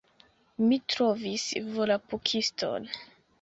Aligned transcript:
Mi 0.69 0.79
trovis 0.93 1.43
Volapukiston! 1.75 2.91